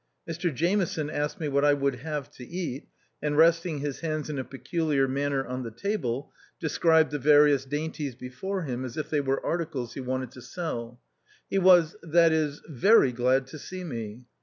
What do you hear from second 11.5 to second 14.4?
He was... that is... very glad to see me.